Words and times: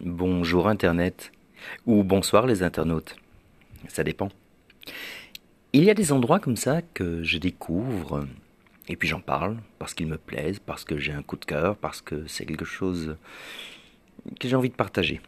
bonjour 0.00 0.68
Internet, 0.68 1.32
ou 1.86 2.02
bonsoir 2.02 2.46
les 2.46 2.62
internautes, 2.62 3.16
ça 3.88 4.04
dépend. 4.04 4.28
Il 5.72 5.84
y 5.84 5.90
a 5.90 5.94
des 5.94 6.12
endroits 6.12 6.40
comme 6.40 6.56
ça 6.56 6.82
que 6.82 7.22
je 7.22 7.38
découvre, 7.38 8.26
et 8.88 8.96
puis 8.96 9.08
j'en 9.08 9.20
parle, 9.20 9.58
parce 9.78 9.94
qu'ils 9.94 10.06
me 10.06 10.18
plaisent, 10.18 10.58
parce 10.58 10.84
que 10.84 10.98
j'ai 10.98 11.12
un 11.12 11.22
coup 11.22 11.36
de 11.36 11.44
cœur, 11.44 11.76
parce 11.76 12.00
que 12.00 12.26
c'est 12.26 12.44
quelque 12.44 12.64
chose 12.64 13.16
que 14.40 14.48
j'ai 14.48 14.56
envie 14.56 14.70
de 14.70 14.74
partager. 14.74 15.20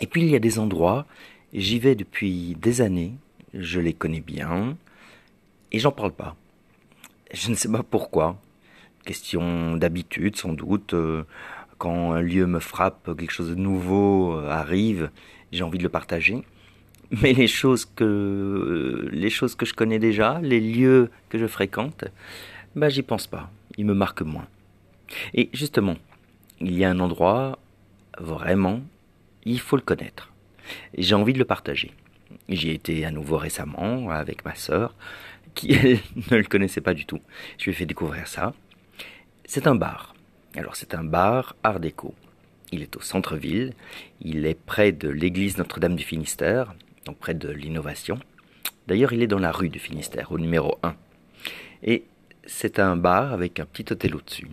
Et 0.00 0.06
puis 0.06 0.22
il 0.22 0.28
y 0.28 0.36
a 0.36 0.40
des 0.40 0.58
endroits, 0.58 1.06
j'y 1.52 1.78
vais 1.78 1.94
depuis 1.94 2.56
des 2.60 2.80
années, 2.80 3.14
je 3.54 3.80
les 3.80 3.92
connais 3.92 4.20
bien, 4.20 4.76
et 5.72 5.78
j'en 5.78 5.92
parle 5.92 6.12
pas. 6.12 6.36
Je 7.32 7.50
ne 7.50 7.56
sais 7.56 7.70
pas 7.70 7.82
pourquoi. 7.82 8.40
Question 9.04 9.76
d'habitude 9.76 10.36
sans 10.36 10.52
doute. 10.52 10.94
Euh, 10.94 11.24
quand 11.78 12.12
un 12.12 12.20
lieu 12.20 12.46
me 12.46 12.60
frappe, 12.60 13.16
quelque 13.16 13.32
chose 13.32 13.50
de 13.50 13.54
nouveau 13.54 14.36
euh, 14.36 14.50
arrive, 14.50 15.10
j'ai 15.52 15.62
envie 15.62 15.78
de 15.78 15.82
le 15.82 15.88
partager. 15.88 16.42
Mais 17.10 17.32
les 17.32 17.46
choses 17.46 17.84
que 17.84 18.04
euh, 18.04 19.08
les 19.12 19.30
choses 19.30 19.54
que 19.54 19.64
je 19.64 19.74
connais 19.74 19.98
déjà, 19.98 20.40
les 20.42 20.60
lieux 20.60 21.10
que 21.28 21.38
je 21.38 21.46
fréquente, 21.46 22.04
bah 22.74 22.88
j'y 22.88 23.02
pense 23.02 23.26
pas. 23.26 23.50
Ils 23.78 23.86
me 23.86 23.94
marquent 23.94 24.22
moins. 24.22 24.48
Et 25.34 25.48
justement, 25.52 25.96
il 26.60 26.76
y 26.76 26.84
a 26.84 26.90
un 26.90 26.98
endroit 26.98 27.58
vraiment, 28.18 28.80
il 29.44 29.60
faut 29.60 29.76
le 29.76 29.82
connaître. 29.82 30.32
J'ai 30.98 31.14
envie 31.14 31.32
de 31.32 31.38
le 31.38 31.44
partager. 31.44 31.92
J'y 32.48 32.70
ai 32.70 32.74
été 32.74 33.04
à 33.04 33.12
nouveau 33.12 33.36
récemment 33.36 34.10
avec 34.10 34.44
ma 34.44 34.54
sœur, 34.54 34.94
qui 35.54 35.68
ne 36.30 36.36
le 36.36 36.44
connaissait 36.44 36.80
pas 36.80 36.94
du 36.94 37.06
tout. 37.06 37.20
Je 37.58 37.64
lui 37.64 37.70
ai 37.70 37.74
fait 37.74 37.86
découvrir 37.86 38.26
ça. 38.26 38.52
C'est 39.44 39.68
un 39.68 39.76
bar. 39.76 40.15
Alors 40.56 40.74
c'est 40.74 40.94
un 40.94 41.04
bar 41.04 41.54
art 41.62 41.80
déco. 41.80 42.14
Il 42.72 42.82
est 42.82 42.96
au 42.96 43.00
centre-ville, 43.00 43.74
il 44.20 44.46
est 44.46 44.58
près 44.58 44.90
de 44.90 45.08
l'église 45.08 45.58
Notre-Dame 45.58 45.94
du 45.94 46.02
Finistère, 46.02 46.74
donc 47.04 47.18
près 47.18 47.34
de 47.34 47.48
l'innovation. 47.48 48.18
D'ailleurs, 48.88 49.12
il 49.12 49.22
est 49.22 49.26
dans 49.26 49.38
la 49.38 49.52
rue 49.52 49.68
du 49.68 49.78
Finistère, 49.78 50.32
au 50.32 50.38
numéro 50.38 50.78
1. 50.82 50.94
Et 51.82 52.04
c'est 52.46 52.78
un 52.78 52.96
bar 52.96 53.32
avec 53.32 53.60
un 53.60 53.66
petit 53.66 53.92
hôtel 53.92 54.16
au-dessus. 54.16 54.48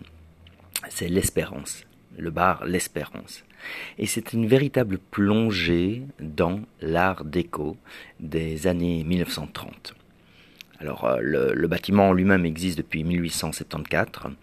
C'est 0.88 1.08
l'Espérance, 1.08 1.84
le 2.18 2.30
bar 2.30 2.64
L'Espérance. 2.66 3.44
Et 3.98 4.06
c'est 4.06 4.32
une 4.32 4.46
véritable 4.46 4.98
plongée 4.98 6.02
dans 6.20 6.60
l'art 6.80 7.24
déco 7.24 7.76
des 8.20 8.66
années 8.66 9.02
1930. 9.04 9.94
Alors, 10.80 11.04
euh, 11.04 11.18
le, 11.20 11.54
le 11.54 11.68
bâtiment 11.68 12.12
lui-même 12.12 12.44
existe 12.44 12.78
depuis 12.78 13.04
1874. 13.04 14.34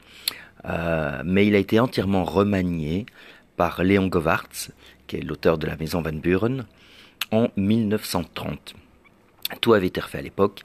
Euh, 0.65 1.21
mais 1.25 1.47
il 1.47 1.55
a 1.55 1.59
été 1.59 1.79
entièrement 1.79 2.23
remanié 2.23 3.05
par 3.57 3.83
Léon 3.83 4.07
Govartz, 4.07 4.71
qui 5.07 5.17
est 5.17 5.21
l'auteur 5.21 5.57
de 5.57 5.67
la 5.67 5.75
maison 5.75 6.01
Van 6.01 6.13
Buren, 6.13 6.65
en 7.31 7.49
1930. 7.55 8.75
Tout 9.59 9.73
avait 9.73 9.87
été 9.87 9.99
refait 9.99 10.19
à 10.19 10.21
l'époque 10.21 10.61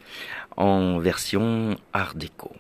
en 0.57 0.99
version 0.99 1.77
art 1.93 2.15
déco. 2.15 2.53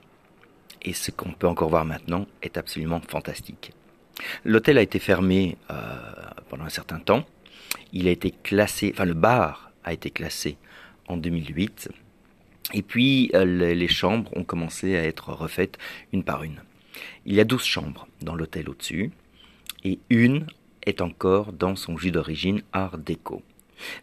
Et 0.82 0.92
ce 0.92 1.10
qu'on 1.10 1.32
peut 1.32 1.48
encore 1.48 1.68
voir 1.68 1.84
maintenant 1.84 2.26
est 2.42 2.56
absolument 2.56 3.00
fantastique. 3.06 3.72
L'hôtel 4.44 4.78
a 4.78 4.82
été 4.82 4.98
fermé 4.98 5.56
euh, 5.70 5.74
pendant 6.48 6.64
un 6.64 6.70
certain 6.70 6.98
temps. 6.98 7.24
Il 7.92 8.08
a 8.08 8.10
été 8.10 8.30
classé, 8.30 8.92
enfin 8.94 9.04
le 9.04 9.14
bar 9.14 9.70
a 9.84 9.92
été 9.92 10.10
classé 10.10 10.56
en 11.08 11.16
2008. 11.16 11.90
Et 12.74 12.82
puis 12.82 13.30
euh, 13.34 13.44
les 13.44 13.88
chambres 13.88 14.30
ont 14.36 14.44
commencé 14.44 14.96
à 14.96 15.04
être 15.04 15.32
refaites 15.32 15.78
une 16.12 16.24
par 16.24 16.42
une. 16.42 16.60
Il 17.24 17.34
y 17.34 17.40
a 17.40 17.44
douze 17.44 17.64
chambres 17.64 18.06
dans 18.22 18.34
l'hôtel 18.34 18.68
au-dessus, 18.68 19.10
et 19.84 19.98
une 20.10 20.46
est 20.82 21.00
encore 21.00 21.52
dans 21.52 21.76
son 21.76 21.96
jus 21.96 22.10
d'origine 22.10 22.62
art 22.72 22.98
déco. 22.98 23.42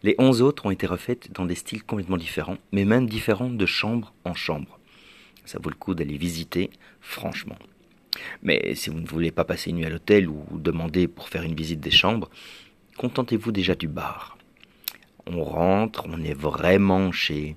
Les 0.03 0.15
onze 0.19 0.41
autres 0.41 0.65
ont 0.65 0.71
été 0.71 0.85
refaites 0.85 1.31
dans 1.31 1.45
des 1.45 1.55
styles 1.55 1.83
complètement 1.83 2.17
différents, 2.17 2.57
mais 2.71 2.85
même 2.85 3.07
différents 3.07 3.49
de 3.49 3.65
chambre 3.65 4.13
en 4.23 4.33
chambre. 4.33 4.79
Ça 5.45 5.59
vaut 5.61 5.69
le 5.69 5.75
coup 5.75 5.95
d'aller 5.95 6.17
visiter, 6.17 6.69
franchement. 7.01 7.57
Mais 8.43 8.75
si 8.75 8.89
vous 8.89 8.99
ne 8.99 9.07
voulez 9.07 9.31
pas 9.31 9.43
passer 9.43 9.71
une 9.71 9.77
nuit 9.77 9.85
à 9.85 9.89
l'hôtel 9.89 10.29
ou 10.29 10.45
demander 10.51 11.07
pour 11.07 11.29
faire 11.29 11.43
une 11.43 11.55
visite 11.55 11.79
des 11.79 11.91
chambres, 11.91 12.29
contentez-vous 12.97 13.51
déjà 13.51 13.75
du 13.75 13.87
bar. 13.87 14.32
On 15.25 15.43
rentre, 15.43 16.05
on 16.09 16.21
est 16.21 16.33
vraiment 16.33 17.11
chez, 17.11 17.55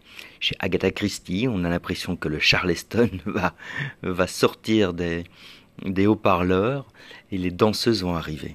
Agatha 0.60 0.90
Christie, 0.92 1.46
on 1.50 1.64
a 1.64 1.68
l'impression 1.68 2.16
que 2.16 2.28
le 2.28 2.38
Charleston 2.38 3.10
va, 4.02 4.26
sortir 4.26 4.94
des, 4.94 5.24
haut-parleurs 6.06 6.86
et 7.32 7.38
les 7.38 7.50
danseuses 7.50 8.02
vont 8.04 8.14
arriver. 8.14 8.54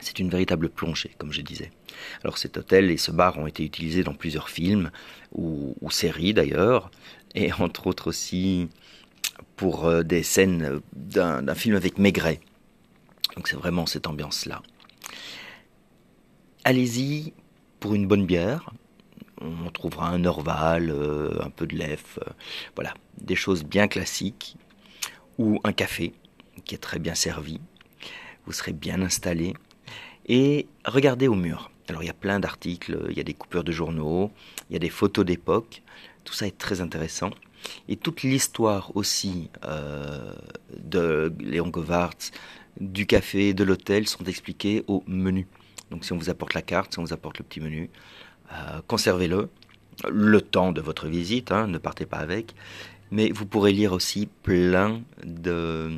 C'est 0.00 0.20
une 0.20 0.30
véritable 0.30 0.68
plongée, 0.68 1.10
comme 1.18 1.32
je 1.32 1.42
disais. 1.42 1.72
Alors 2.22 2.38
cet 2.38 2.56
hôtel 2.56 2.90
et 2.90 2.96
ce 2.96 3.10
bar 3.10 3.36
ont 3.38 3.46
été 3.46 3.64
utilisés 3.64 4.04
dans 4.04 4.14
plusieurs 4.14 4.48
films, 4.48 4.90
ou, 5.32 5.74
séries 5.90 6.32
d'ailleurs, 6.32 6.90
et 7.34 7.52
entre 7.58 7.88
autres 7.88 8.06
aussi 8.08 8.68
pour 9.56 9.86
euh, 9.86 10.02
des 10.02 10.22
scènes 10.22 10.80
d'un 10.92 11.54
film 11.54 11.74
avec 11.74 11.98
Maigret. 11.98 12.40
Donc 13.36 13.48
c'est 13.48 13.56
vraiment 13.56 13.86
cette 13.86 14.06
ambiance-là. 14.06 14.62
Allez-y 16.64 17.32
pour 17.80 17.94
une 17.94 18.06
bonne 18.06 18.26
bière. 18.26 18.70
On 19.40 19.70
trouvera 19.70 20.08
un 20.08 20.24
Orval, 20.26 20.90
euh, 20.90 21.42
un 21.42 21.50
peu 21.50 21.66
de 21.66 21.74
lef, 21.74 22.18
euh, 22.18 22.30
voilà, 22.74 22.92
des 23.18 23.34
choses 23.34 23.64
bien 23.64 23.88
classiques, 23.88 24.56
ou 25.38 25.58
un 25.64 25.72
café 25.72 26.12
qui 26.64 26.74
est 26.74 26.78
très 26.78 26.98
bien 26.98 27.14
servi. 27.14 27.58
Vous 28.44 28.52
serez 28.52 28.74
bien 28.74 29.00
installé. 29.00 29.54
Et 30.26 30.68
regardez 30.84 31.26
au 31.26 31.34
mur. 31.34 31.70
Alors 31.88 32.02
il 32.02 32.06
y 32.06 32.10
a 32.10 32.14
plein 32.14 32.38
d'articles, 32.38 33.06
il 33.10 33.16
y 33.16 33.20
a 33.20 33.24
des 33.24 33.34
coupures 33.34 33.64
de 33.64 33.72
journaux, 33.72 34.30
il 34.68 34.74
y 34.74 34.76
a 34.76 34.78
des 34.78 34.90
photos 34.90 35.24
d'époque. 35.24 35.82
Tout 36.24 36.34
ça 36.34 36.46
est 36.46 36.56
très 36.56 36.80
intéressant. 36.82 37.30
Et 37.88 37.96
toute 37.96 38.22
l'histoire 38.22 38.94
aussi 38.94 39.50
euh, 39.64 40.32
de 40.78 41.32
Léon 41.40 41.68
Govartz, 41.68 42.30
du 42.80 43.06
café, 43.06 43.54
de 43.54 43.64
l'hôtel 43.64 44.06
sont 44.06 44.24
expliquées 44.24 44.84
au 44.86 45.02
menu. 45.06 45.48
Donc 45.90 46.04
si 46.04 46.12
on 46.12 46.16
vous 46.16 46.30
apporte 46.30 46.54
la 46.54 46.62
carte, 46.62 46.92
si 46.92 46.98
on 46.98 47.04
vous 47.04 47.12
apporte 47.12 47.38
le 47.38 47.44
petit 47.44 47.60
menu, 47.60 47.90
euh, 48.52 48.80
conservez-le 48.86 49.48
le 50.08 50.40
temps 50.40 50.72
de 50.72 50.80
votre 50.80 51.08
visite, 51.08 51.52
hein, 51.52 51.66
ne 51.66 51.76
partez 51.76 52.06
pas 52.06 52.18
avec, 52.18 52.54
mais 53.10 53.30
vous 53.30 53.44
pourrez 53.44 53.72
lire 53.72 53.92
aussi 53.92 54.28
plein 54.42 55.02
de, 55.24 55.90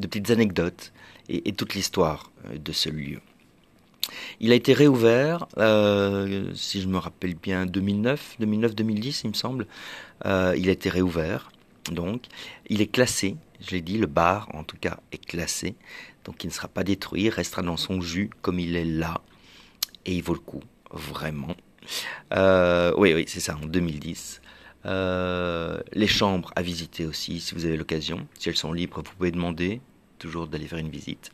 petites 0.00 0.30
anecdotes 0.30 0.92
et, 1.28 1.52
toute 1.52 1.74
l'histoire 1.74 2.30
euh, 2.46 2.56
de 2.56 2.72
ce 2.72 2.88
lieu. 2.88 3.20
Il 4.40 4.52
a 4.52 4.54
été 4.54 4.72
réouvert, 4.72 5.46
euh, 5.58 6.50
si 6.54 6.80
je 6.80 6.88
me 6.88 6.98
rappelle 6.98 7.34
bien, 7.34 7.66
2009, 7.66 8.36
2009-2010, 8.40 9.20
il 9.24 9.28
me 9.28 9.34
semble. 9.34 9.66
il 10.24 10.68
a 10.68 10.72
été 10.72 10.88
réouvert, 10.88 11.52
donc 11.90 12.24
il 12.68 12.80
est 12.80 12.86
classé. 12.90 13.36
Je 13.60 13.70
l'ai 13.72 13.80
dit, 13.80 13.98
le 13.98 14.06
bar 14.06 14.48
en 14.54 14.64
tout 14.64 14.76
cas 14.76 14.98
est 15.12 15.24
classé, 15.24 15.74
donc 16.24 16.42
il 16.42 16.48
ne 16.48 16.52
sera 16.52 16.68
pas 16.68 16.84
détruit, 16.84 17.28
restera 17.28 17.62
dans 17.62 17.76
son 17.76 18.00
jus 18.00 18.30
comme 18.40 18.58
il 18.58 18.76
est 18.76 18.84
là 18.84 19.20
et 20.06 20.14
il 20.14 20.22
vaut 20.22 20.34
le 20.34 20.40
coup, 20.40 20.62
vraiment. 20.90 21.54
Euh, 22.32 22.92
oui, 22.96 23.12
oui, 23.14 23.24
c'est 23.26 23.40
ça, 23.40 23.56
en 23.56 23.66
2010. 23.66 24.40
Euh, 24.84 25.80
les 25.92 26.06
chambres 26.06 26.50
à 26.56 26.62
visiter 26.62 27.06
aussi, 27.06 27.40
si 27.40 27.54
vous 27.54 27.64
avez 27.64 27.76
l'occasion. 27.76 28.26
Si 28.38 28.48
elles 28.48 28.56
sont 28.56 28.72
libres, 28.72 29.02
vous 29.04 29.14
pouvez 29.16 29.30
demander 29.30 29.80
toujours 30.18 30.46
d'aller 30.46 30.66
faire 30.66 30.78
une 30.78 30.90
visite. 30.90 31.30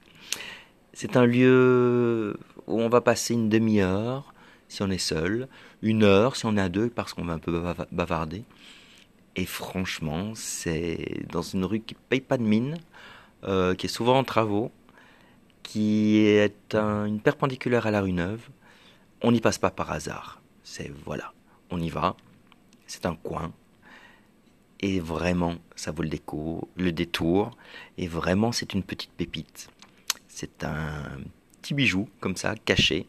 C'est 0.93 1.17
un 1.17 1.27
lieu 1.27 2.37
où 2.67 2.81
on 2.81 2.89
va 2.89 3.01
passer 3.01 3.35
une 3.35 3.49
demi-heure 3.49 4.35
si 4.69 4.83
on 4.83 4.91
est 4.91 4.99
seul, 4.99 5.49
une 5.83 6.05
heure 6.05 6.37
si 6.37 6.45
on 6.47 6.57
est 6.57 6.61
à 6.61 6.69
deux 6.69 6.91
parce 6.91 7.15
qu'on 7.15 7.25
va 7.25 7.35
un 7.35 7.39
peu 7.39 7.63
bavarder. 7.93 8.45
Et 9.37 9.47
franchement, 9.47 10.33
c'est 10.35 11.25
dans 11.31 11.43
une 11.43 11.65
rue 11.65 11.81
qui 11.81 11.95
paye 11.95 12.21
pas 12.21 12.39
de 12.39 12.43
mine, 12.43 12.77
euh, 13.45 13.75
qui 13.75 13.87
est 13.87 13.89
souvent 13.89 14.19
en 14.19 14.25
travaux, 14.25 14.73
qui 15.69 16.21
est 16.21 16.75
une 16.75 17.21
perpendiculaire 17.21 17.87
à 17.87 17.91
la 17.91 18.01
rue 18.01 18.13
Neuve, 18.13 18.49
on 19.21 19.33
n'y 19.33 19.43
passe 19.43 19.59
pas 19.59 19.71
par 19.71 19.93
hasard. 19.93 20.41
C'est 20.65 20.91
voilà, 21.05 21.35
on 21.69 21.79
y 21.79 21.91
va. 21.91 22.17
C'est 22.87 23.05
un 23.05 23.15
coin. 23.15 23.53
Et 24.81 24.99
vraiment, 24.99 25.57
ça 25.77 25.91
vaut 25.91 26.03
le, 26.03 26.09
déco, 26.09 26.71
le 26.79 26.91
détour. 26.91 27.51
Et 27.99 28.09
vraiment, 28.09 28.51
c'est 28.51 28.73
une 28.73 28.83
petite 28.83 29.11
pépite. 29.11 29.69
C'est 30.27 30.65
un 30.65 31.03
petit 31.61 31.75
bijou, 31.75 32.09
comme 32.21 32.37
ça, 32.37 32.55
caché. 32.65 33.07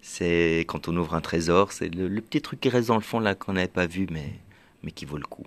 C'est 0.00 0.60
quand 0.68 0.86
on 0.86 0.96
ouvre 0.96 1.16
un 1.16 1.20
trésor, 1.20 1.72
c'est 1.72 1.92
le, 1.92 2.20
petit 2.20 2.40
truc 2.40 2.60
qui 2.60 2.68
reste 2.68 2.88
dans 2.88 2.94
le 2.94 3.00
fond 3.00 3.18
là 3.18 3.34
qu'on 3.34 3.54
n'avait 3.54 3.66
pas 3.66 3.86
vu, 3.86 4.06
mais, 4.08 4.38
mais 4.84 4.92
qui 4.92 5.04
vaut 5.04 5.18
le 5.18 5.26
coup. 5.26 5.46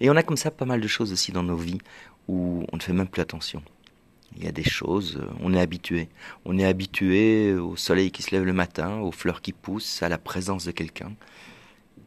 Et 0.00 0.08
on 0.08 0.16
a 0.16 0.22
comme 0.22 0.38
ça 0.38 0.50
pas 0.50 0.64
mal 0.64 0.80
de 0.80 0.88
choses 0.88 1.12
aussi 1.12 1.32
dans 1.32 1.42
nos 1.42 1.56
vies 1.56 1.80
où 2.28 2.64
on 2.72 2.76
ne 2.76 2.80
fait 2.80 2.94
même 2.94 3.08
plus 3.08 3.20
attention. 3.20 3.62
Il 4.36 4.44
y 4.44 4.48
a 4.48 4.52
des 4.52 4.64
choses, 4.64 5.18
euh, 5.20 5.28
on 5.40 5.52
est 5.54 5.60
habitué. 5.60 6.08
On 6.44 6.58
est 6.58 6.64
habitué 6.64 7.54
au 7.54 7.76
soleil 7.76 8.10
qui 8.10 8.22
se 8.22 8.30
lève 8.30 8.44
le 8.44 8.52
matin, 8.52 8.98
aux 8.98 9.12
fleurs 9.12 9.42
qui 9.42 9.52
poussent, 9.52 10.02
à 10.02 10.08
la 10.08 10.18
présence 10.18 10.64
de 10.64 10.70
quelqu'un. 10.70 11.12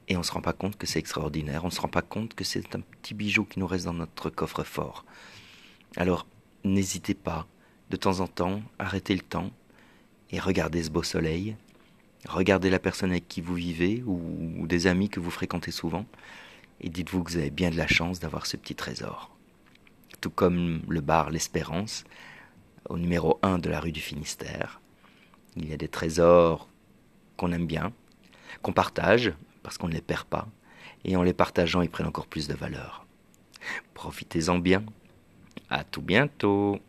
Et 0.08 0.16
on 0.16 0.20
ne 0.20 0.24
se 0.24 0.32
rend 0.32 0.42
pas 0.42 0.54
compte 0.54 0.78
que 0.78 0.88
c'est 0.88 1.00
extraordinaire, 1.00 1.64
on 1.64 1.68
ne 1.68 1.72
se 1.72 1.82
rend 1.82 1.88
pas 1.88 2.02
compte 2.02 2.34
que 2.34 2.44
c'est 2.44 2.76
un 2.76 2.82
petit 2.82 3.14
bijou 3.14 3.46
qui 3.46 3.60
nous 3.60 3.68
reste 3.68 3.86
dans 3.86 3.94
notre 3.94 4.30
coffre-fort. 4.30 5.06
Alors, 5.96 6.26
n'hésitez 6.64 7.14
pas, 7.14 7.48
de 7.90 7.96
temps 7.96 8.20
en 8.20 8.28
temps, 8.28 8.62
arrêtez 8.80 9.16
le 9.16 9.22
temps 9.22 9.52
et 10.32 10.40
regardez 10.40 10.84
ce 10.84 10.90
beau 10.90 11.04
soleil, 11.04 11.56
regardez 12.28 12.70
la 12.70 12.80
personne 12.80 13.12
avec 13.12 13.28
qui 13.28 13.40
vous 13.40 13.56
vivez 13.56 14.04
ou 14.06 14.66
des 14.68 14.88
amis 14.88 15.10
que 15.10 15.20
vous 15.20 15.32
fréquentez 15.32 15.72
souvent, 15.72 16.06
et 16.82 16.90
dites-vous 16.90 17.24
que 17.24 17.32
vous 17.32 17.38
avez 17.38 17.52
bien 17.52 17.70
de 17.70 17.78
la 17.78 17.88
chance 17.88 18.20
d'avoir 18.20 18.46
ce 18.46 18.58
petit 18.58 18.76
trésor. 18.76 19.33
Tout 20.24 20.30
comme 20.30 20.84
le 20.88 21.02
bar 21.02 21.32
L'Espérance, 21.32 22.06
au 22.88 22.98
numéro 22.98 23.40
1 23.42 23.60
de 23.60 23.70
la 23.70 23.82
rue 23.82 23.92
du 23.92 24.00
Finistère. 24.00 24.80
Il 25.58 25.70
y 25.70 25.74
a 25.74 25.76
des 25.76 25.90
trésors 25.90 26.70
qu'on 27.36 27.52
aime 27.52 27.68
bien, 27.68 27.92
qu'on 28.62 28.72
partage, 28.72 29.34
parce 29.64 29.78
qu'on 29.78 29.90
ne 29.90 29.94
les 29.94 30.00
perd 30.00 30.24
pas, 30.24 30.48
et 31.04 31.18
en 31.18 31.24
les 31.24 31.34
partageant, 31.34 31.82
ils 31.82 31.90
prennent 31.90 32.08
encore 32.08 32.28
plus 32.28 32.48
de 32.48 32.54
valeur. 32.54 33.06
Profitez-en 33.96 34.60
bien. 34.60 34.86
À 35.70 35.84
tout 35.84 36.02
bientôt. 36.02 36.80